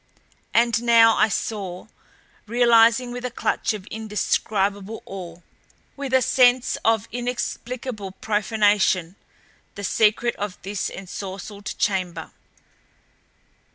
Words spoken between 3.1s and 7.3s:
with a clutch of indescribable awe, with a sense of